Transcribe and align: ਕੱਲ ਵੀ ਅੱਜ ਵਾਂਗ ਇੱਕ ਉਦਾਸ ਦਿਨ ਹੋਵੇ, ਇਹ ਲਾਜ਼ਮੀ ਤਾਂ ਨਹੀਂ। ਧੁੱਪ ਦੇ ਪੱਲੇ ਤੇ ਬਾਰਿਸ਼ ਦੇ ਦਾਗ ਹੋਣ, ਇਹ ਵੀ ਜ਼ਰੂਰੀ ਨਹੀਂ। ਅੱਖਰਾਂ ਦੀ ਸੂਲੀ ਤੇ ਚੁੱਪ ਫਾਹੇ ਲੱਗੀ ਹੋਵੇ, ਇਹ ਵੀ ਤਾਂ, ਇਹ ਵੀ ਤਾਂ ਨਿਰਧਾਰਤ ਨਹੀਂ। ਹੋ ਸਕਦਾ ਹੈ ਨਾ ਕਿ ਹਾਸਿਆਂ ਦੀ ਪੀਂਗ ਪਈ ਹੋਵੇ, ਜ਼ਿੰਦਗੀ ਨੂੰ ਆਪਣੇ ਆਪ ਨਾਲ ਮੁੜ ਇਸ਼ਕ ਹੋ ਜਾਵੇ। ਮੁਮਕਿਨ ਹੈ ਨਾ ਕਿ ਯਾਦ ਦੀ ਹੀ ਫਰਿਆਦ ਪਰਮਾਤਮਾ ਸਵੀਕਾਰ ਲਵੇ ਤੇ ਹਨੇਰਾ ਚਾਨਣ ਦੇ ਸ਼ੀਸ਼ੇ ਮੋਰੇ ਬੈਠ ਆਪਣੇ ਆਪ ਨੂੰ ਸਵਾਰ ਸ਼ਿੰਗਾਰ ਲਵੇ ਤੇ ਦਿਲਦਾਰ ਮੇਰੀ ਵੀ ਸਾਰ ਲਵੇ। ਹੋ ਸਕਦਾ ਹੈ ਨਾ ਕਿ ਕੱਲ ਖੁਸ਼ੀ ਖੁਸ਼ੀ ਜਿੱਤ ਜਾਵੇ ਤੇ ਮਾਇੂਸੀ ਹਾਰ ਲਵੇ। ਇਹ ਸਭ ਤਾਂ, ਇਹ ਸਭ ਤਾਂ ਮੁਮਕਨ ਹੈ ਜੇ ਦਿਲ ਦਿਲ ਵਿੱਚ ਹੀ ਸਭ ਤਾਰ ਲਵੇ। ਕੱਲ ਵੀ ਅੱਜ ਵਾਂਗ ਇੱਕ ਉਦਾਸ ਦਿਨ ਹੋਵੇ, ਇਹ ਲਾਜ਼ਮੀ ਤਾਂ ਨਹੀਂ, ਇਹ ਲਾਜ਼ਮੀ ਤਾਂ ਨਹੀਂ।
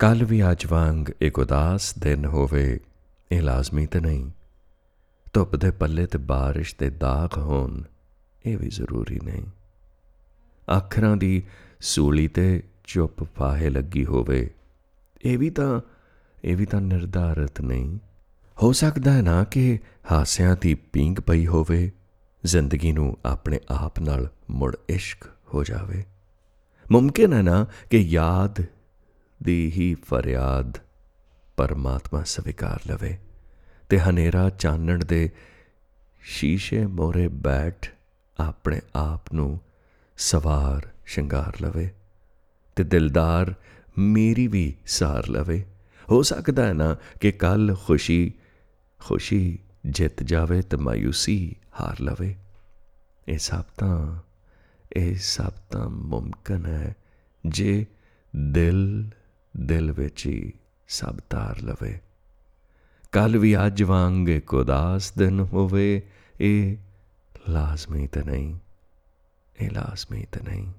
ਕੱਲ 0.00 0.24
ਵੀ 0.24 0.50
ਅੱਜ 0.50 0.66
ਵਾਂਗ 0.66 1.06
ਇੱਕ 1.20 1.38
ਉਦਾਸ 1.38 1.98
ਦਿਨ 1.98 2.24
ਹੋਵੇ, 2.24 2.80
ਇਹ 3.32 3.42
ਲਾਜ਼ਮੀ 3.42 3.86
ਤਾਂ 3.86 4.00
ਨਹੀਂ। 4.00 4.30
ਧੁੱਪ 5.32 5.56
ਦੇ 5.56 5.70
ਪੱਲੇ 5.70 6.06
ਤੇ 6.06 6.18
ਬਾਰਿਸ਼ 6.18 6.74
ਦੇ 6.78 6.90
ਦਾਗ 6.90 7.38
ਹੋਣ, 7.38 7.82
ਇਹ 8.46 8.58
ਵੀ 8.58 8.68
ਜ਼ਰੂਰੀ 8.68 9.20
ਨਹੀਂ। 9.24 9.46
ਅੱਖਰਾਂ 10.76 11.16
ਦੀ 11.16 11.42
ਸੂਲੀ 11.80 12.28
ਤੇ 12.28 12.62
ਚੁੱਪ 12.84 13.22
ਫਾਹੇ 13.36 13.70
ਲੱਗੀ 13.70 14.04
ਹੋਵੇ, 14.04 14.50
ਇਹ 15.24 15.38
ਵੀ 15.38 15.50
ਤਾਂ, 15.50 15.80
ਇਹ 16.44 16.56
ਵੀ 16.56 16.66
ਤਾਂ 16.66 16.80
ਨਿਰਧਾਰਤ 16.80 17.60
ਨਹੀਂ। 17.60 17.98
ਹੋ 18.62 18.72
ਸਕਦਾ 18.72 19.12
ਹੈ 19.12 19.22
ਨਾ 19.22 19.44
ਕਿ 19.44 19.78
ਹਾਸਿਆਂ 20.12 20.56
ਦੀ 20.60 20.74
ਪੀਂਗ 20.74 21.16
ਪਈ 21.16 21.46
ਹੋਵੇ, 21.46 21.92
ਜ਼ਿੰਦਗੀ 22.44 22.92
ਨੂੰ 22.92 23.16
ਆਪਣੇ 23.24 23.60
ਆਪ 23.70 24.00
ਨਾਲ 24.00 24.28
ਮੁੜ 24.50 24.76
ਇਸ਼ਕ 24.88 25.24
ਹੋ 25.54 25.64
ਜਾਵੇ। 25.64 26.04
ਮੁਮਕਿਨ 26.92 27.32
ਹੈ 27.32 27.42
ਨਾ 27.42 27.66
ਕਿ 27.90 27.98
ਯਾਦ 27.98 28.64
ਦੀ 29.42 29.72
ਹੀ 29.76 29.94
ਫਰਿਆਦ 29.94 30.78
ਪਰਮਾਤਮਾ 31.56 32.22
ਸਵੀਕਾਰ 32.22 32.80
ਲਵੇ 32.92 33.18
ਤੇ 33.88 34.00
ਹਨੇਰਾ 34.00 34.50
ਚਾਨਣ 34.50 35.04
ਦੇ 35.04 35.30
ਸ਼ੀਸ਼ੇ 36.20 36.86
ਮੋਰੇ 36.86 37.28
ਬੈਠ 37.28 37.90
ਆਪਣੇ 38.40 38.80
ਆਪ 38.96 39.34
ਨੂੰ 39.34 39.60
ਸਵਾਰ 40.16 40.88
ਸ਼ਿੰਗਾਰ 41.06 41.52
ਲਵੇ 41.62 41.90
ਤੇ 42.76 42.84
ਦਿਲਦਾਰ 42.84 43.54
ਮੇਰੀ 43.98 44.46
ਵੀ 44.46 44.76
ਸਾਰ 44.86 45.28
ਲਵੇ। 45.28 45.64
ਹੋ 46.10 46.22
ਸਕਦਾ 46.22 46.66
ਹੈ 46.66 46.72
ਨਾ 46.72 46.96
ਕਿ 47.20 47.32
ਕੱਲ 47.32 47.76
ਖੁਸ਼ੀ 47.86 48.32
ਖੁਸ਼ੀ 48.98 49.58
ਜਿੱਤ 49.86 50.22
ਜਾਵੇ 50.22 50.62
ਤੇ 50.62 50.76
ਮਾਇੂਸੀ 50.76 51.56
ਹਾਰ 51.80 52.00
ਲਵੇ। 52.00 52.36
ਇਹ 53.28 53.38
ਸਭ 53.38 53.62
ਤਾਂ, 53.62 54.20
ਇਹ 54.96 55.16
ਸਭ 55.16 55.50
ਤਾਂ 55.70 55.88
ਮੁਮਕਨ 55.88 56.66
ਹੈ 56.66 56.96
ਜੇ 57.46 57.86
ਦਿਲ 58.36 59.10
ਦਿਲ 59.56 59.92
ਵਿੱਚ 59.92 60.26
ਹੀ 60.26 60.52
ਸਭ 60.88 61.18
ਤਾਰ 61.30 61.62
ਲਵੇ। 61.62 62.00
ਕੱਲ 63.12 63.36
ਵੀ 63.36 63.66
ਅੱਜ 63.66 63.82
ਵਾਂਗ 63.82 64.28
ਇੱਕ 64.28 64.54
ਉਦਾਸ 64.54 65.12
ਦਿਨ 65.12 65.40
ਹੋਵੇ, 65.40 66.02
ਇਹ 66.40 66.76
ਲਾਜ਼ਮੀ 67.48 68.06
ਤਾਂ 68.06 68.22
ਨਹੀਂ, 68.24 68.58
ਇਹ 69.60 69.70
ਲਾਜ਼ਮੀ 69.70 70.26
ਤਾਂ 70.32 70.42
ਨਹੀਂ। 70.42 70.72